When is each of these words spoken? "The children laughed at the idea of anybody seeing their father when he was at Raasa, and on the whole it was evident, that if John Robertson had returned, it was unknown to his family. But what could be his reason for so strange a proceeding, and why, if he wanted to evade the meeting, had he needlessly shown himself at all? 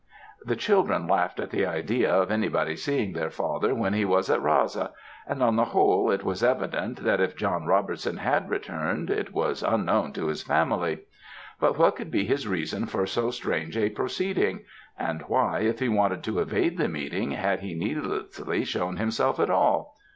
"The 0.43 0.55
children 0.55 1.07
laughed 1.07 1.39
at 1.39 1.51
the 1.51 1.63
idea 1.67 2.11
of 2.11 2.31
anybody 2.31 2.75
seeing 2.75 3.13
their 3.13 3.29
father 3.29 3.75
when 3.75 3.93
he 3.93 4.03
was 4.03 4.31
at 4.31 4.39
Raasa, 4.41 4.89
and 5.27 5.43
on 5.43 5.57
the 5.57 5.65
whole 5.65 6.09
it 6.09 6.23
was 6.23 6.43
evident, 6.43 7.03
that 7.03 7.21
if 7.21 7.35
John 7.35 7.67
Robertson 7.67 8.17
had 8.17 8.49
returned, 8.49 9.11
it 9.11 9.31
was 9.31 9.61
unknown 9.61 10.11
to 10.13 10.25
his 10.25 10.41
family. 10.41 11.01
But 11.59 11.77
what 11.77 11.97
could 11.97 12.09
be 12.09 12.25
his 12.25 12.47
reason 12.47 12.87
for 12.87 13.05
so 13.05 13.29
strange 13.29 13.77
a 13.77 13.91
proceeding, 13.91 14.61
and 14.97 15.21
why, 15.27 15.59
if 15.59 15.77
he 15.77 15.87
wanted 15.87 16.23
to 16.23 16.39
evade 16.39 16.79
the 16.79 16.89
meeting, 16.89 17.29
had 17.33 17.59
he 17.59 17.75
needlessly 17.75 18.65
shown 18.65 18.97
himself 18.97 19.39
at 19.39 19.51
all? 19.51 19.95